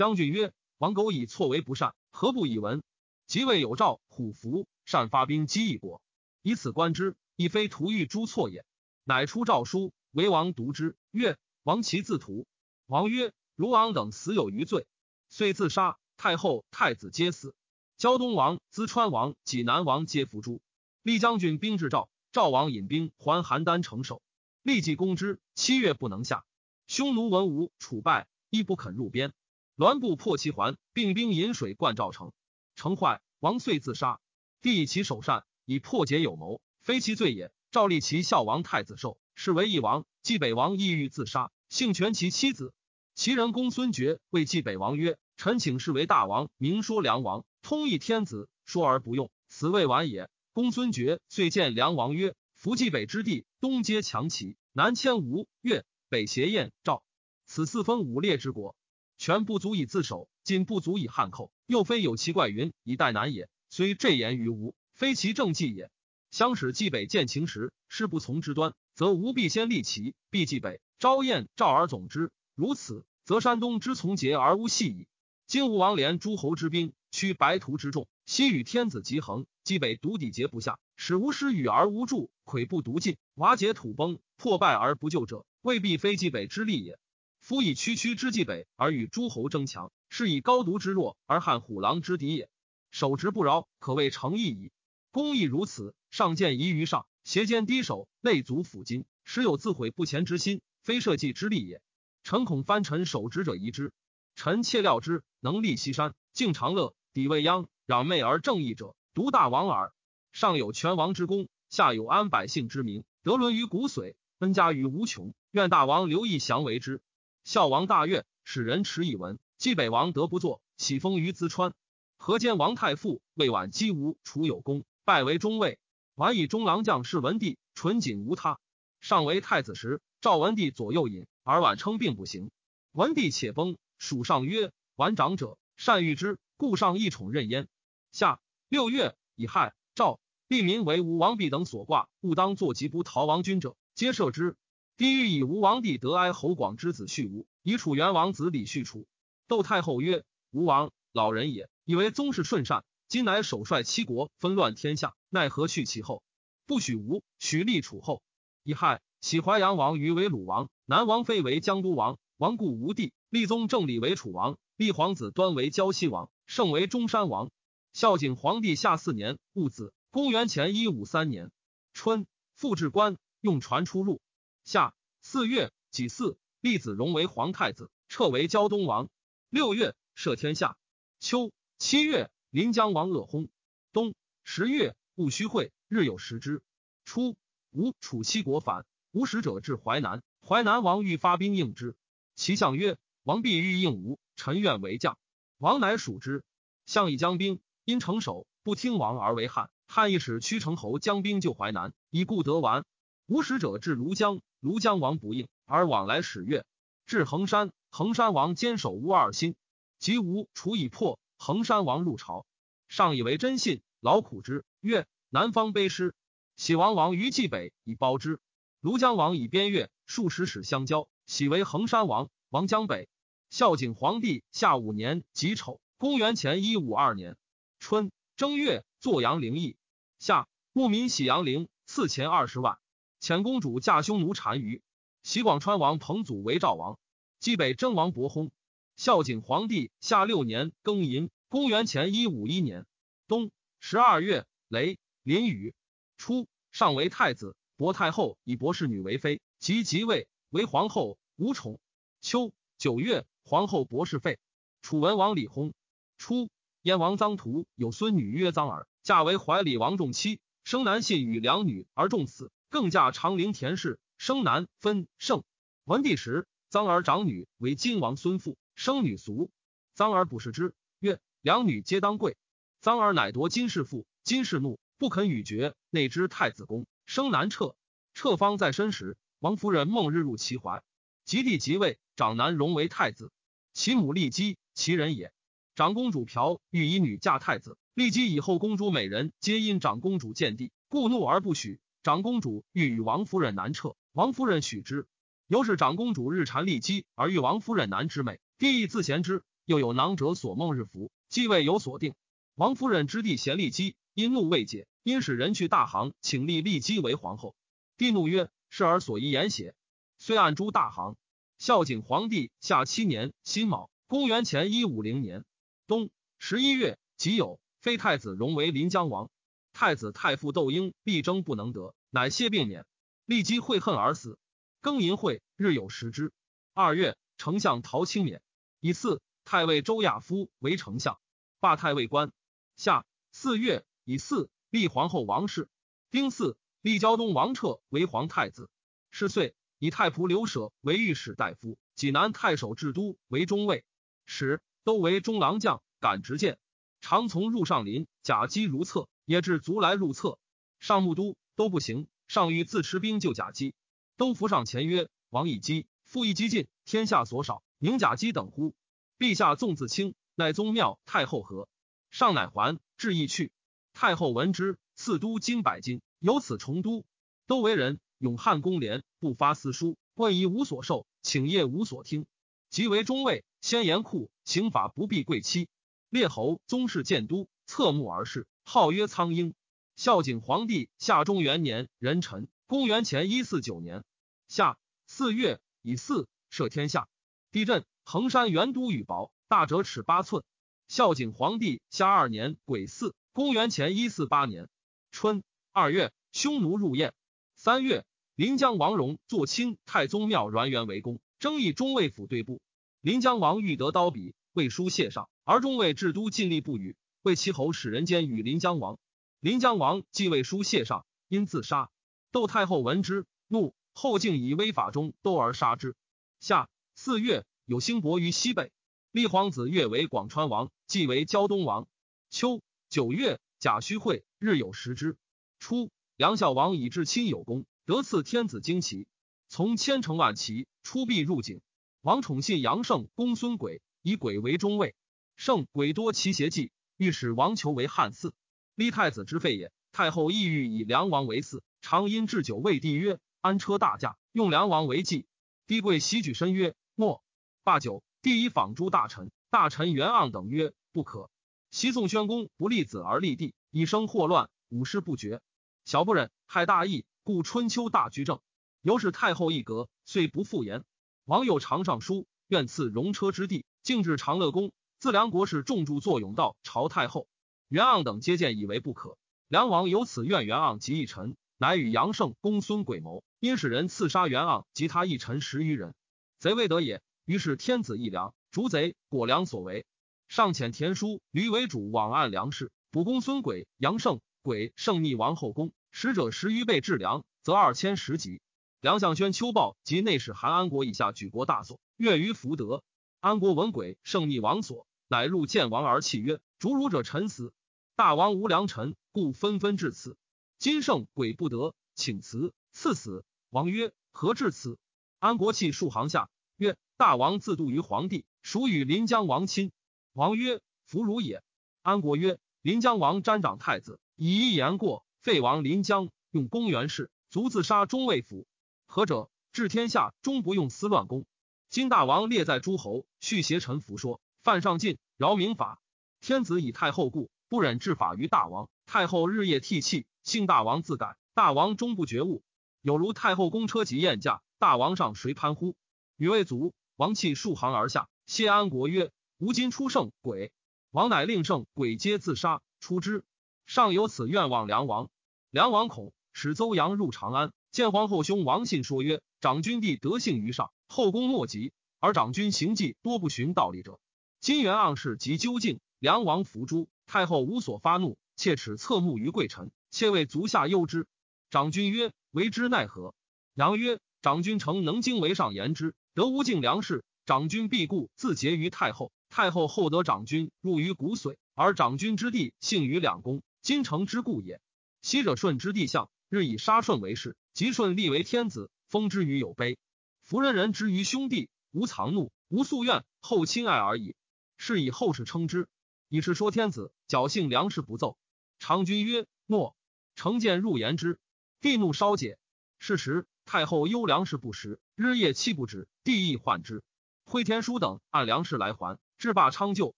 [0.00, 2.82] 将军曰：“王苟以错为不善，何不以闻？”
[3.28, 4.66] 即位有诏，虎符。
[4.86, 6.00] 善发兵击一国，
[6.40, 8.64] 以此观之，亦非图欲诛错也。
[9.04, 12.46] 乃出诏书，为王读之，曰：“王其自图。”
[12.88, 14.86] 王曰：“如昂等死有余罪，
[15.28, 15.98] 遂自杀。
[16.16, 17.54] 太后、太子皆死。
[17.98, 20.62] 胶东王、淄川王、济南王皆伏诛。
[21.02, 24.22] 立将军兵至赵，赵王引兵还邯郸城守，
[24.62, 25.38] 立即攻之。
[25.54, 26.46] 七月不能下。
[26.86, 29.34] 匈奴闻吴楚败，亦不肯入边。
[29.80, 32.34] 栾布破其环，并兵引水灌赵城，
[32.76, 34.20] 城坏，王遂自杀。
[34.60, 37.50] 帝以其首善，以破解有谋，非其罪也。
[37.70, 40.04] 赵立其孝王太子寿，是为义王。
[40.22, 42.74] 冀北王意欲自杀，幸全其妻子。
[43.14, 57.02] 其人公孙决谓冀北王曰：“臣请示为大王，明说梁王，通义天子，说而不用，此未晚也。”公孙决遂见梁王曰：“夫冀北之地，东接强齐，南迁吴越，北挟燕赵，
[57.46, 58.76] 此四分五裂之国，
[59.20, 65.90] 全不足以自守，今不足以汉寇，又非有其怪云以待南也。”虽这言于吴，非其政绩也。
[66.30, 72.30] 相使冀北见秦时，事不从之端，则吴必先立其，必冀北，招燕赵而总之。
[72.54, 75.06] 如此，则山东之从节而无隙矣。
[75.46, 86.98] 今吴王连诸侯之兵，驱白屠之众，西与天子极衡，冀北独抵节不下，使吴师与而无助，溃不独进，瓦解土崩，破败而不救者，未必非冀北之利也。
[87.40, 92.48] 夫以区区之计北而与诸侯争强，是以高独之弱而汉虎狼之敌也。
[92.90, 94.70] 守直不饶，可谓诚意矣。
[95.10, 101.82] 公亦如此，上见疑于上，斜肩低首，内足抚今，时有自毁不前之心，非社稷之利也。
[102.22, 103.92] 臣恐藩臣守职者疑之。
[104.36, 109.92] 臣切料之，能立西山，敬长乐，抵未央，攘媚而正义者，独大王耳。
[110.32, 115.34] 上有全王之功，下有安百姓之名，德伦于骨髓，恩加于无穷。
[115.50, 117.00] 愿大王留意降为之。
[117.44, 119.38] 孝王大悦，使人持以闻。
[119.58, 121.74] 冀北王得不作，起封于淄川。
[122.16, 125.78] 河间王太傅魏婉击吴，楚有功，拜为中尉。
[126.14, 128.58] 婉以中郎将事文帝，纯谨无他。
[129.00, 132.50] 上为太子时，赵文帝左右引，而婉称病不行。
[132.92, 137.68] 文帝且崩，蜀上曰：“婉长者，善遇之，故上一宠任焉。”
[138.12, 144.56] 下六月，以亥赵立民为吴王弼等所挂，勿当作疾不逃亡君者，皆赦之。
[145.00, 149.06] 帝欲以吴王弟得哀侯广之子续吴，以楚元王子李续楚。
[149.48, 156.22] 窦太后曰：“吴王老人也。”以为宗室顺善，今乃首率七国，纷乱天下，奈何续其后？
[156.66, 158.20] 不许吴，许立楚后。
[158.62, 162.18] 乙亥，启淮阳王于为鲁王，南王妃为江都王。
[162.36, 167.50] 王故无帝，立宗正礼为楚王，立皇子端为胶西王，圣为中山王。
[167.94, 171.50] 孝景皇帝下四年戊子，公元前一五三年
[171.94, 174.20] 春，复置官，用船出入。
[174.64, 179.08] 夏四月己巳，立子荣为皇太子，撤为胶东王。
[179.48, 180.76] 六月，赦天下。
[181.18, 181.52] 秋。
[181.78, 183.48] 七月，临江王恶薨。
[183.92, 186.62] 冬十月，戊戌会，日有食之。
[187.06, 187.36] 初，
[187.70, 191.96] 吴楚七国反，吴使者至淮南，淮南王欲发兵应之。
[192.36, 195.18] 其相曰：“王必欲应吴，臣愿为将。”
[195.56, 196.44] 王乃属之。
[196.84, 199.70] 相以将兵，因城守不听王而为汉。
[199.86, 202.84] 汉亦使屈城侯将兵救淮南，以故得完。
[203.30, 206.64] 无使者至庐江，庐江王不应，而往来使越。
[207.06, 209.54] 至衡山，衡山王坚守无二心，
[210.00, 212.44] 及吴楚已破，衡山王入朝，
[212.88, 214.64] 上以为真信，劳苦之。
[214.80, 216.12] 曰：南方卑师，
[216.56, 218.40] 喜王王于冀北以包之。
[218.82, 222.30] 庐江王以边越，数十使相交，喜为衡山王。
[222.48, 223.08] 王江北。
[223.48, 227.36] 孝景皇帝下五年己丑，公元前一五二年
[227.78, 229.76] 春正月，坐阳陵邑。
[230.18, 232.76] 夏，牧民喜阳陵，赐钱二十万。
[233.20, 234.82] 遣公主嫁匈奴单于。
[235.22, 236.98] 袭广川王彭祖为赵王。
[237.38, 238.50] 冀北征王伯薨。
[238.96, 242.86] 孝景皇帝下六年庚寅，公元前一五一年
[243.28, 245.74] 冬十二月，雷淋雨。
[246.16, 251.78] 初，上为太子，伯太后以伯氏女为妃，即即位为皇后，无宠。
[252.20, 253.26] 秋九月。
[253.42, 254.38] 皇后博士废，
[254.80, 255.72] 楚文王李薨。
[256.18, 256.50] 初，
[256.82, 265.42] 燕王臧荼有孙女曰臧儿，嫁为怀里王仲妻，生男信与两女而重死，更嫁长陵田氏，生男分胜。
[265.84, 269.50] 文帝时，臧儿长女为金王孙妇，生女俗。
[269.96, 272.36] 臧儿不视之，曰：“两女皆当贵。”
[272.80, 277.74] 臧儿乃夺金氏妇，金氏怒，不肯与绝，内之太子宫，生男彻。
[278.14, 280.84] 彻方在身时，王夫人梦日入其怀，
[281.24, 283.32] 及帝即位，长男荣为太子。
[283.74, 285.32] 其母立姬，其人也。
[285.74, 291.80] 长公主朴欲以女嫁太子，立姬以后公主美人皆因长公主见地，故怒而不许。
[292.02, 295.06] 长公主欲与王夫人南撤，王夫人许之。
[295.46, 298.40] 由是长公主日缠骊姬，而欲王夫人南之美。
[298.56, 299.42] 帝亦自贤之。
[299.66, 302.14] 又有囊者所梦日服，既未有所定。
[302.54, 307.54] 王夫人之弟贤骊姬，因怒未解，因使人去大行，请立骊姬为皇后。
[307.98, 309.74] 帝怒曰：“是儿所宜言邪？”
[310.16, 311.16] 虽按诛大行。
[311.58, 315.44] 孝景皇帝下七年辛卯，公元前一五零年
[315.86, 316.08] 冬
[316.38, 319.30] 十一月己酉，废太子荣为临江王。
[319.72, 322.86] 太子太傅窦婴必争不能得，乃谢病免，
[323.24, 324.38] 立即悔恨而死。
[324.82, 326.32] 庚寅会，日有食之。
[326.74, 328.42] 二月，丞相陶清免。
[328.80, 331.20] 以四太尉周亚夫为丞相，
[331.58, 332.32] 罢太尉官。
[332.76, 335.68] 夏四月，以四立皇后王氏。
[336.10, 338.70] 丁巳，立胶东王彻为皇太子。
[339.10, 339.54] 是岁。
[339.82, 343.82] 以太仆刘舍为御史大夫，济南太守制都为中尉，
[344.26, 346.58] 使都为中郎将，敢直谏，
[347.00, 350.40] 常从入上林，甲机如厕，也至足来入厕。
[350.80, 353.76] 上木都都不行，上欲自持兵救甲机，
[354.16, 358.74] 都扶上前曰：“王以基复一击尽，天下所少，宁甲基等乎？
[359.20, 361.68] 陛下纵自轻，乃宗庙太后何？”
[362.10, 363.52] 上乃还，至意去。
[363.92, 367.04] 太后闻之，赐都金百金，由此重都，
[367.46, 368.00] 都为人。
[368.18, 372.26] 永汉公廉，不发私书，问以无所受，请业无所听。
[372.68, 375.68] 即为中尉，先严酷，刑法不避贵戚。
[376.08, 379.54] 列侯宗室建都，侧目而视，号曰苍鹰。
[379.96, 384.04] 孝景皇帝下中元年壬辰，公元前一四九年
[384.48, 387.08] 夏四月乙巳，赦天下。
[387.52, 390.42] 地震，衡山元都宇雹，大者尺八寸。
[390.88, 394.68] 孝景皇帝下二年癸巳，公元前一四八年
[395.10, 395.42] 春
[395.72, 397.12] 二月，匈奴入燕。
[397.54, 398.04] 三月。
[398.36, 402.62] 临江王荣坐亲太宗庙栾元为公，争议中尉府对簿。
[403.02, 406.96] 临江王欲得刀笔，未书谢上，而中尉至都尽力不语。
[407.22, 408.98] 为其侯使人间与临江王。
[409.40, 411.90] 临江王继位书谢上，因自杀。
[412.30, 415.96] 窦太后闻之，怒，后竟以威法中窦而杀之。
[416.40, 418.70] 夏四月，有兴伯于西北，
[419.10, 421.88] 立皇子越为广川王，继为胶东王。
[422.30, 425.16] 秋九月，甲戌会，日有食之。
[425.58, 427.66] 初，梁孝王以至亲有功。
[427.84, 429.08] 得赐天子旌旗，
[429.48, 431.60] 从千乘万骑出壁入井。
[432.02, 434.94] 王宠信杨胜公孙轨，以轨为中尉。
[435.34, 438.32] 胜轨多奇邪计，欲使王求为汉嗣，
[438.74, 439.72] 立太子之废也。
[439.90, 445.26] 太后意欲以梁王为嗣，常因置酒谓帝曰：“安车大驾，用梁王为祭。”
[445.66, 447.24] 帝贵喜举身曰：“莫。”
[447.64, 451.30] 罢酒，帝以访诸大臣，大臣袁盎等曰：“不可。”
[451.72, 455.40] 袭宋宣公不立子而立帝，以生祸乱，五事不绝，
[455.86, 457.06] 小不忍，害大义。
[457.22, 458.40] 故春秋大居正，
[458.82, 460.84] 由是太后一格，遂不复言。
[461.24, 464.70] 王有常上书，愿赐戎车之地，径至长乐宫。
[465.00, 467.26] 自梁国士重铸作永道朝太后。
[467.68, 469.16] 袁盎等接见，以为不可。
[469.48, 475.94] 梁王由此怨袁盎及一臣，乃与杨胜、公孙诡谋，因使人刺杀袁盎及他一臣十余人，
[476.38, 477.00] 贼未得也。
[477.24, 479.86] 于是天子一梁，逐贼，果梁所为。
[480.28, 485.72] 上遣田书吕为主往按梁氏，捕公孙诡、杨胜、诡胜逆王后宫。
[485.90, 488.42] 使者十余倍治梁，则二千十级。
[488.82, 492.82] 梁相宣秋报及内史韩安国以下举国大所，悦于福德。
[493.20, 497.52] 安国闻鬼胜逆王所，乃入见王而泣曰：“逐汝者臣死，
[497.96, 500.16] 大王无良臣，故纷纷至此。
[500.60, 502.54] 今圣鬼不得，请辞。
[502.70, 503.24] 赐死。
[503.48, 504.78] 王曰：“何至此？”
[505.18, 509.72] 安国器数行下曰：“大王自度于皇帝，属与临江王亲。”
[510.14, 511.42] 王曰：“弗如也。”
[511.82, 518.46] 安国曰：“临江王瞻长太子，以一言过，废王临江，用公元氏，卒自杀中尉府。
[518.86, 519.28] 何者？
[519.50, 521.26] 治天下，终不用私乱公。
[521.68, 525.82] 今大王列在诸侯，续邪臣服说，犯上进，饶民法。
[526.22, 528.70] 天子以太后故，不忍治法于大王。
[528.86, 531.16] 太后日夜涕泣，幸大王自改。
[531.34, 532.42] 大王终不觉悟，
[532.80, 535.76] 有如太后公车及宴驾，大王上谁攀乎？
[536.16, 538.08] 女未足，王泣数行而下。
[538.26, 540.52] 谢安国曰：“吾今出圣鬼。”
[540.90, 543.24] 王乃令圣鬼皆自杀，出之。
[543.66, 545.10] 上有此愿望，梁王。
[545.50, 554.00] 梁王恐，使邹阳入长安，见皇后兄王信，说曰：“长君帝德幸于上，后宫莫及，而长君行迹多不循道理者。
[554.40, 561.06] 金元盎氏及究竟，梁王伏诛，太后无所发怒，切齿侧目于贵臣，切为足下忧之。
[561.50, 563.14] 长君曰：为之奈何？
[563.52, 574.58] 杨曰：长君诚能经为上言之，得无敬良士，长君必固自结于太后。”太后厚得长君入于骨髓，而长君之弟幸于两宫，今成之故也。
[575.02, 579.78] 昔者舜之帝相，日以杀舜为事，及舜立为天子，封之于有碑。
[580.22, 584.16] 夫人人之于兄弟，无藏怒，无夙怨，后亲爱而已。
[584.60, 585.68] 是以后世称之。
[586.10, 588.18] 以是说天子侥幸粮食不奏。
[588.58, 589.74] 长君曰：诺。
[590.16, 591.18] 成见入言之，
[591.62, 592.38] 帝怒稍解。
[592.78, 596.84] 是时太后忧粮食不食，日夜泣不止，帝亦患之。
[597.24, 598.98] 惠田书等按粮食来还。
[599.16, 599.94] 至罢昌就，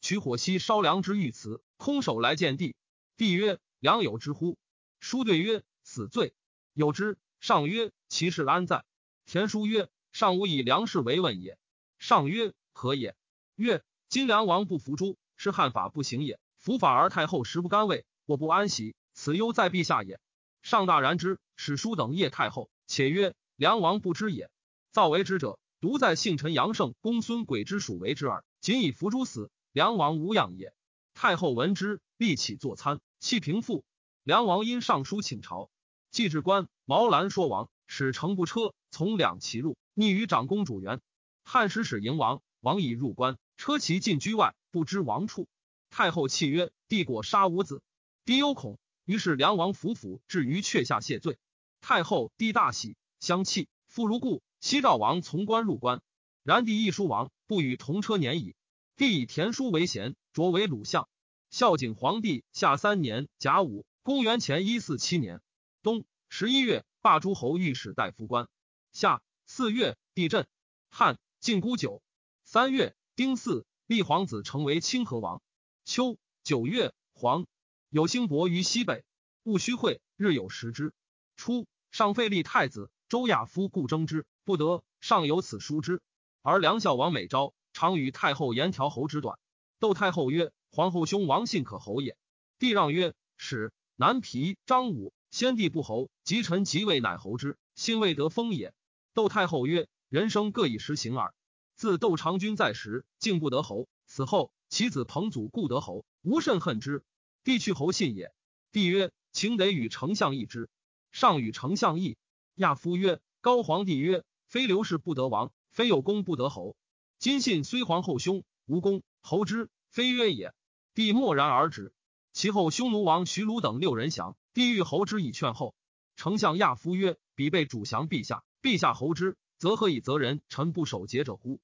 [0.00, 2.74] 取火熄烧粮之玉祠，空手来见帝。
[3.16, 4.58] 帝曰：“良有之乎？”
[4.98, 6.34] 书对曰：“死罪
[6.72, 8.84] 有之。”上曰：“其事安在？”
[9.26, 11.56] 田书曰：“上无以粮食为问也。”
[12.00, 13.14] 上曰：“何也？”
[13.54, 16.40] 曰：“今梁王不服诛，是汉法不行也。
[16.56, 20.18] 服法而太后食不甘味，我不安息，此忧在陛下也。”
[20.62, 24.50] 上大然之，使书等谒太后，且曰：“梁王不知也。
[24.90, 30.74] 造为之者，独在幸臣杨胜公孙诡之属为之耳。”仅以服诛死，梁王无恙也。
[31.14, 33.84] 太后闻之，立起坐餐，弃平复。
[34.24, 35.70] 梁王因上书请朝，
[36.10, 41.00] 祭至官，毛兰说王，使乘不车从两骑入，逆于长公主园。
[41.44, 45.46] 汉使使迎王，王已入关，车骑进居外，不知王处。
[45.90, 47.82] 太后泣曰：“帝果杀吾子，
[48.24, 51.38] 帝忧恐。”于是梁王伏府至于阙下谢罪。
[51.82, 54.42] 太后帝大喜，相弃，复如故。
[54.60, 56.00] 西赵王从关入关。
[56.42, 58.54] 然帝亦书王不与同车年矣。
[58.96, 61.06] 帝以田书为贤，擢为鲁相。
[61.50, 65.42] 孝景皇帝下三年甲午，公元前一四七年
[65.82, 68.48] 冬十一月，罢诸侯御史大夫官。
[68.94, 70.46] 夏四月，地震。
[70.88, 72.00] 汉晋孤九。
[72.42, 75.42] 三月丁巳，立皇子成为清河王。
[75.84, 77.46] 秋九月，黄
[77.90, 79.04] 有兴伯于西北，
[79.42, 80.94] 戊戌会，日有食之。
[81.36, 86.00] 初，上废立太子周亚夫，故争之不得，上有此书之。
[86.40, 89.38] 而梁孝王每朝，常与太后言调侯之短。
[89.80, 92.16] 窦太后曰：“皇后兄王信可侯也。”
[92.58, 98.72] 帝让曰：“使南皮张武先帝不侯，及臣即位，乃侯之，信未得封也。”
[99.12, 101.34] 窦太后曰：“人生各以时行耳。
[101.80, 107.06] 自窦长君在时，竟不得侯；死后，其子彭祖故得侯，无甚恨之。
[107.42, 108.34] 帝去侯信也。”
[108.70, 110.68] 帝曰：“请得与丞相议之。”
[111.10, 112.18] 上与丞相议。
[112.54, 116.76] 亚夫曰：“高皇帝曰：非刘氏不得王。”非有功不得侯。
[117.18, 120.52] 今信虽皇后兄，无功，侯之非曰也。
[120.92, 121.94] 帝默然而止。
[122.34, 125.74] 其后匈奴王徐鲁等六人降，帝欲侯之以劝后。
[126.14, 131.58] 丞相亚夫曰：“彼被主降陛下，陛下侯之，则何以责人臣不守节者乎？”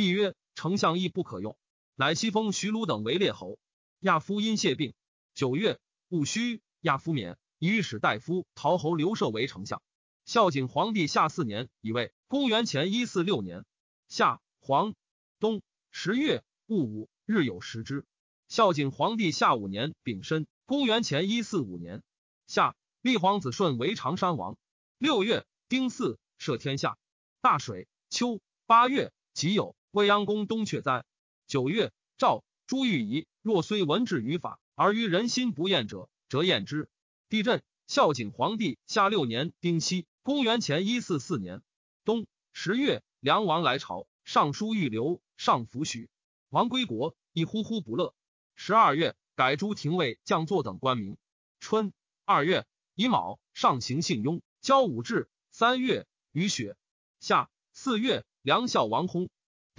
[0.00, 1.58] 帝曰：“丞相亦不可用。”
[1.94, 3.58] 乃西封徐鲁等为列侯。
[3.98, 4.94] 亚夫因谢病。
[5.34, 9.82] 九月戊戌，亚夫免，以御史大夫陶侯刘涉为丞相。
[10.24, 13.66] 孝景皇帝下四年，以为公元前一四六年
[14.08, 14.94] 夏黄
[15.38, 15.60] 冬
[15.90, 18.06] 十月戊午，日有食之。
[18.48, 22.02] 孝景皇帝下五年丙申，公元前一四五年
[22.46, 24.56] 夏，立皇子顺为长山王。
[24.96, 26.96] 六月丁巳，赦天下。
[27.42, 27.86] 大水。
[28.08, 31.04] 秋八月己酉，未央宫东阙灾。
[31.46, 36.88] 九月诏朱玉仪，若虽文治于法，而于人心不厌者，则厌之。
[37.28, 37.62] 地震。
[37.86, 40.06] 孝景皇帝下六年丁七。
[40.22, 41.60] 公元前一四四年
[42.04, 46.08] 冬十月，梁王来朝，上书欲留，上弗许。
[46.50, 48.14] 王归国，亦呼呼不乐。
[48.54, 51.16] 十二月，改诸廷尉、将作等官名。
[51.58, 51.92] 春
[52.24, 55.28] 二月乙卯，上行幸雍，交武志。
[55.50, 56.76] 三月雨雪。
[57.18, 59.28] 夏四月，梁孝王薨。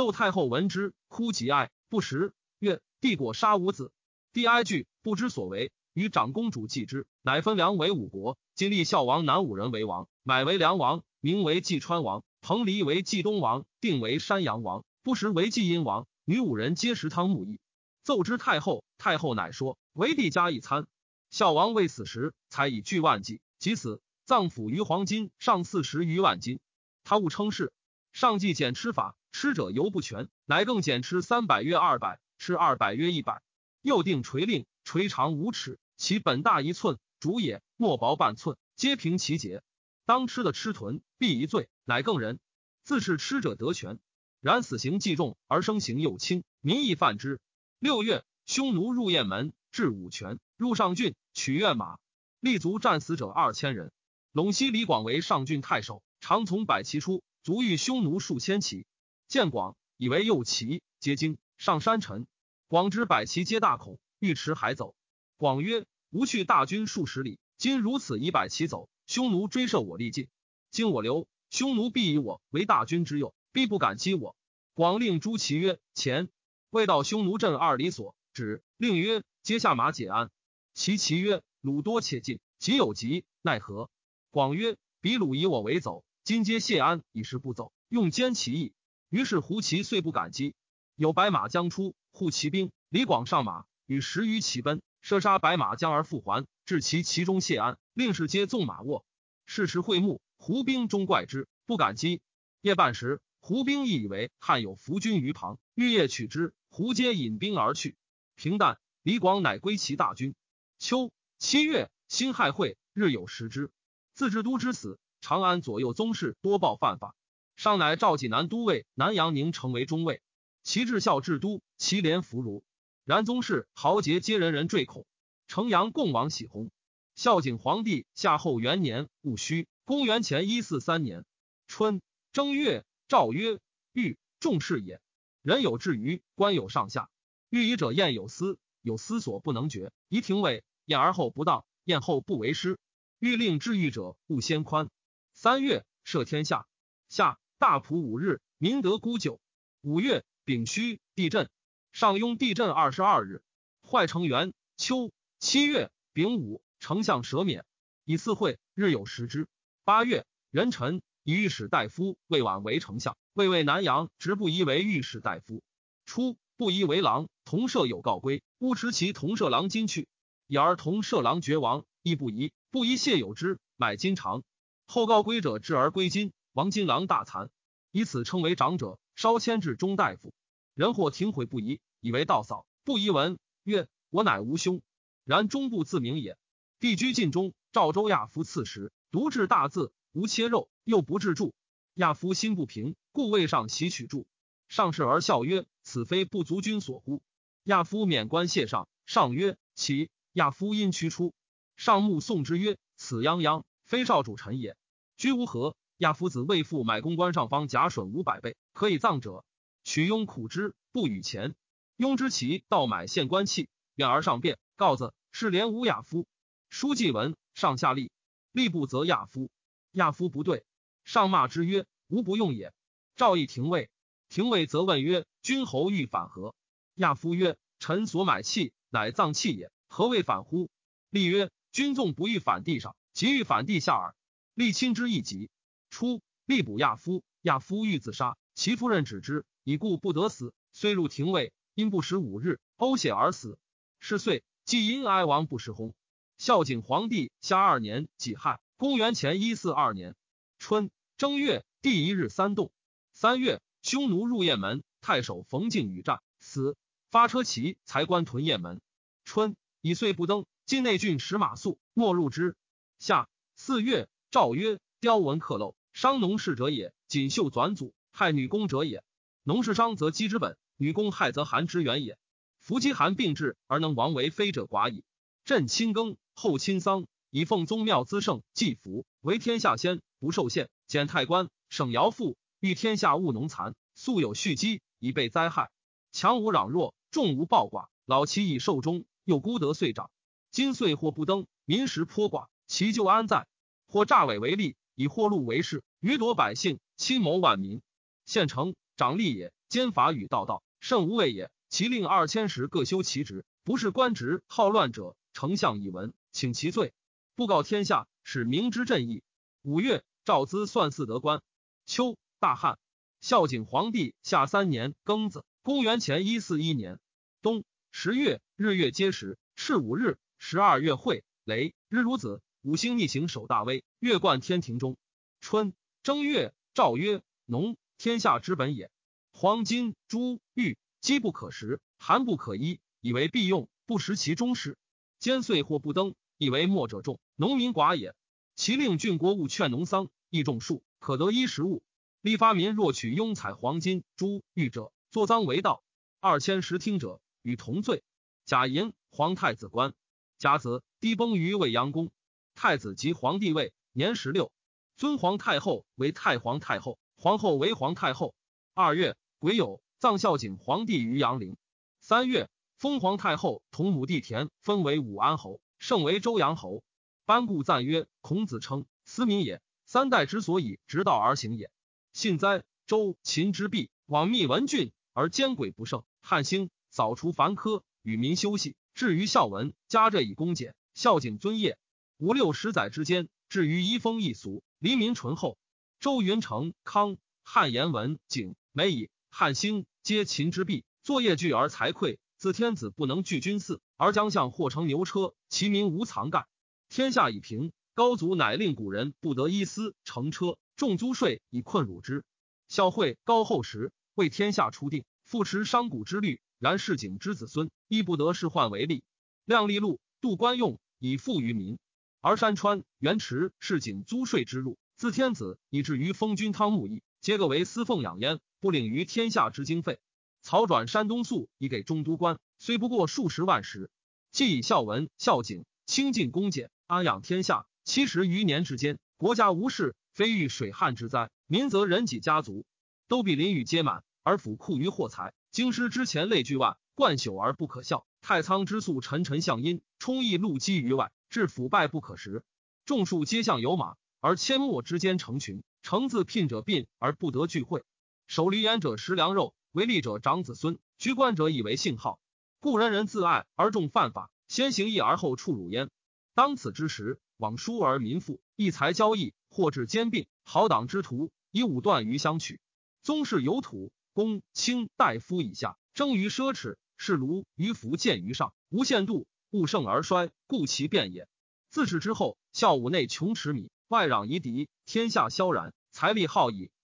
[0.01, 2.33] 窦太后闻之，哭极哀，不食。
[2.57, 3.91] 曰：帝果杀吾子。
[4.33, 5.71] 帝哀惧，不知所为。
[5.93, 8.39] 与长公主继之，乃分梁为五国。
[8.55, 10.09] 今立孝王南五人为王。
[10.23, 16.07] 买为梁王，名为济川王；彭蠡为济东王，定为山阳王，不时为济阴王。
[16.25, 17.59] 女五人皆食汤沐邑，
[18.03, 18.83] 奏之太后。
[18.97, 20.87] 太后乃说：“为帝加一餐。”
[21.29, 26.59] 孝王未死时，才以巨万计，即死，葬府于黄金上四十余万金。
[27.03, 27.71] 他误称是
[28.11, 33.41] 上计减吃法，吃者犹不全，乃更减吃三百约二百，吃二百约一百。
[33.81, 39.63] 又定垂令，垂长五尺，其本大一寸，主也莫薄半寸，皆凭其节。
[40.05, 42.39] 当吃的吃豚，必一罪，乃更人。
[42.83, 43.99] 自是吃者得全。
[44.41, 47.39] 然死刑既重，而生刑又轻，民亦犯之。
[47.79, 51.97] 六月，匈奴入雁门，至武泉，入上郡，取越马，
[52.39, 53.91] 立足战死者二千人。
[54.33, 58.85] 陇西李广为上郡太守，常从百骑出，卒遇匈奴数千骑。
[59.31, 62.27] 见广，以为右骑，皆惊，上山陈。
[62.67, 64.93] 广之百骑皆大恐，欲驰海走。
[65.37, 70.27] 广曰：“吾去大军数十里，今如此以百骑走，匈奴追射我力尽，
[70.69, 74.35] 今我留，匈奴必以我为大军之右。”必不敢击我。
[74.73, 76.27] 广令诸骑曰：“前。”
[76.69, 78.61] 未到匈奴阵二里所，止。
[78.75, 80.29] 令曰：“阶下马解鞍。”
[80.75, 83.89] 其骑曰：“鲁多且进，急有急，奈何？”
[84.29, 88.73] 广曰：“比鲁以我为走，今皆谢鞍，以示不走，用坚其意。”
[89.11, 90.55] 于是胡骑遂不敢击。
[90.95, 92.71] 有白马将出，护骑兵。
[92.87, 99.05] 李广上马，与十余骑奔，射杀白马将而复还，至其其中谢安，令士皆纵马卧。
[99.45, 102.21] 是时会幕，胡兵中怪之，不敢击。
[102.61, 103.21] 夜半时。
[103.41, 106.53] 胡兵亦以为汉有伏军于旁，欲夜取之。
[106.69, 107.97] 胡皆引兵而去。
[108.35, 110.35] 平淡，李广乃归其大军。
[110.79, 113.71] 秋七月，辛亥会，日有食之。
[114.13, 117.13] 自治都之死，长安左右宗室多报犯法。
[117.61, 120.23] 上乃召济南都尉南阳宁成为中尉。
[120.63, 122.63] 其至孝治都，其连弗如。
[123.05, 125.05] 然宗室豪杰皆人人坠恐。
[125.47, 126.71] 城阳共王喜弘。
[127.13, 131.23] 孝景皇帝夏后元年戊戌，公元前一四三年
[131.67, 132.01] 春
[132.33, 132.83] 正月。
[133.07, 133.59] 诏曰
[133.93, 134.99] ：“欲重事也。
[135.43, 137.11] 人有志于，官有上下。
[137.51, 139.91] 欲以者验有思，有思所不能决。
[140.07, 142.79] 宜廷尉验而后不当，验后不为师。
[143.19, 144.89] 欲令治欲者，勿先宽。
[145.31, 146.65] 三月，赦天下。
[147.07, 149.39] 夏大普五日，民得孤酒。
[149.81, 151.47] 五月丙戌，地震。
[151.91, 153.43] 上庸地震二十二日。
[153.87, 157.63] 坏成元秋七月丙午，丞相舍免。
[158.03, 159.47] 以四会，日有食之。
[159.83, 165.61] 八月壬辰。”以御史大夫魏婉为丞相，魏魏南阳直不疑为御史大夫。
[166.07, 170.07] 初，不疑为郎，同舍有告归，乌持其同舍郎金去，
[170.47, 172.53] 以而同舍郎绝亡，亦不疑。
[172.71, 174.41] 不疑谢有之，买金长。
[174.87, 177.49] 后告归者至而归金，王金郎大惭，
[177.91, 178.99] 以此称为长者。
[179.15, 180.33] 稍迁至中大夫，
[180.73, 182.65] 人或停悔不疑，以为道嫂。
[182.83, 184.81] 不疑闻曰：“我乃无兄，
[185.25, 186.37] 然终不自明也。”
[186.79, 190.69] 帝居晋中，赵州亚夫刺史，独治大字，无切肉。
[190.83, 191.53] 又不治柱，
[191.93, 194.25] 亚夫心不平，故未上袭取著。
[194.67, 197.21] 上士而笑曰：“此非不足君所乎？”
[197.65, 201.33] 亚夫免官谢上，上曰：“起。”亚夫因驱出，
[201.75, 204.75] 上目送之曰：“此泱泱，非少主臣也。”
[205.17, 205.75] 居无何。
[206.01, 209.45] 亚夫子为父买公关上方甲损五百倍，可以葬者。
[209.83, 211.53] 取庸苦之，不与钱。
[211.95, 216.25] 庸之其盗买献官器，远而上变，告子是连吾亚夫。
[216.71, 218.11] 书记文，上下立，
[218.51, 219.51] 立不责亚夫。
[219.91, 220.65] 亚夫不对。
[221.03, 222.73] 上骂之曰：“吾不用也。”
[223.15, 223.91] 赵义廷尉，
[224.27, 226.55] 廷尉则问曰：“君侯欲反何？”
[226.97, 230.71] 亚夫曰：“臣所买器，乃葬器也，何谓反乎？”
[231.11, 234.15] 立曰：“君纵不欲反地上，即欲反地下耳。”
[234.55, 235.51] 立亲之一急。
[235.91, 240.55] 初，吏捕亚夫，亚夫欲自杀，其夫人止之，以故不得死。
[240.71, 243.59] 虽入廷尉，因不食五日，呕血而死。
[243.99, 245.93] 是岁，既因哀王不食薨。
[246.37, 250.15] 孝景皇帝下二年己亥，公元前一四二年。
[250.57, 252.71] 春正月第一日三动。
[253.11, 256.77] 三月，匈奴入雁门，太守冯敬与战死。
[257.11, 258.81] 发车骑才关屯雁门。
[259.25, 262.55] 春以岁不登，晋内郡使马谡莫入之。
[262.97, 269.03] 夏四月，诏曰：雕文刻镂，伤农事者也；锦绣纂祖，害女工者也。
[269.43, 272.17] 农事伤则积之本，女工害则寒之源也。
[272.59, 275.03] 夫饥寒病至而能亡为非者寡矣。
[275.43, 280.01] 朕亲耕，后亲丧，以奉宗庙滋盛，祭福为天下先。
[280.19, 285.71] 不受限，减太官，省徭赋，欲天下务农残，素有蓄积，以备灾害。
[286.11, 290.11] 强无攘弱，众无暴寡，老其以寿终，又孤得岁长。
[290.51, 293.47] 今岁或不登，民食颇寡，其咎安在？
[293.87, 297.81] 或诈伪为利，以货禄为事，余夺百姓，亲谋万民。
[298.25, 301.51] 县城长吏也，兼法与道道，甚无畏也。
[301.69, 306.93] 其令二千石各修其职，不是官职好乱者，丞相以闻，请其罪，
[307.35, 309.23] 布告天下，使明之正义。
[309.61, 310.03] 五月。
[310.23, 311.41] 赵资算四德官。
[311.87, 312.77] 秋，大旱。
[313.21, 316.99] 孝景皇帝下三年庚子，公元前一四一年
[317.41, 320.19] 冬十月，日月皆食，赤五日。
[320.37, 324.95] 十二月会雷，日如子，五星逆行，守大威，月冠天庭中。
[325.39, 328.91] 春正月，诏曰：农，天下之本也。
[329.31, 334.77] 黄金、珠玉，积不可食，寒不可衣，以为必用，不食其中事。
[335.17, 338.13] 兼岁或不登，以为末者众，农民寡也。
[338.55, 341.81] 其令郡国务劝农桑，益种树，可得衣食物。
[342.21, 345.81] 立发民若取庸采黄金、珠玉者，作赃为盗。
[346.19, 348.03] 二千石听者，与同罪。
[348.45, 349.95] 贾寅，皇太子官。
[350.37, 352.11] 甲子，低崩于未央宫。
[352.55, 354.51] 太子即皇帝位，年十六，
[354.97, 358.35] 尊皇太后为太皇太后，皇后为皇太后。
[358.73, 361.57] 二月，癸酉，葬孝景皇帝于阳陵。
[361.99, 366.83] 三月，封皇太后同母弟田分为武安侯，圣为周阳侯。
[367.25, 371.71] 班固赞曰：“孔子称思民也，三代之所以直道而行也。
[372.13, 372.63] 信哉！
[372.87, 376.03] 周秦之弊，罔密文俊而奸诡不胜。
[376.21, 381.77] 汉兴，扫除凡苛，与民休息。”至于孝文，加这以恭俭，孝景尊业。
[382.21, 385.57] 五六十载之间，至于移风易俗，黎民淳厚。
[385.99, 390.85] 周云成、康、汉言文、景、美以汉兴，皆秦之弊。
[391.01, 396.45] 作业具而财匮，自天子不能聚君嗣，而将相或乘牛车，其民无藏盖。
[396.89, 402.23] 天下已平，高祖乃令古人不得一丝乘车，重租税以困辱之。
[402.67, 406.39] 孝惠高后时，为天下初定，复持商贾之律。
[406.59, 409.03] 然市井之子孙，亦不得仕宦为利。
[409.45, 411.79] 量力禄，度官用，以富于民。
[412.23, 419.99] 而山川原池市井租税之路，自天子以至于封君汤沐邑，皆各为私奉养焉，不领于天下之经费。
[420.43, 423.89] 曹转山东粟以给中都官，虽不过数十万石。
[424.31, 432.67] 既以孝文、孝景清尽恭俭，安养天下七十余年之间，国家无事，非遇水旱之灾，民则人己家族
[433.07, 435.33] 都比邻宇皆满，而府库于货财。
[435.49, 442.43] 京师之前累巨万，贯朽而不可笑；太仓之粟沉沉向阴，充溢露积于外，致腐败不可食。
[442.85, 445.63] 众数皆向有马，而阡陌之间成群。
[445.81, 447.83] 成自聘者病而不得聚会。
[448.27, 452.19] 守闾阎者食粮肉，为利者长子孙，居官者以为信号。
[452.59, 455.89] 故人人自爱而重犯法，先行义而后处辱焉。
[456.35, 462.59] 当此之时，往疏而民富，义财交易，或致兼并，好党之徒以武断于相取。
[463.01, 463.91] 宗室有土。
[464.13, 471.27] 公卿大夫以下争于奢侈，是卢于福建于上，无限度，物盛而衰，故其变也。
[471.69, 476.71] 自始之后，孝武内穷持米，外攘夷狄，天下萧然，财力耗矣，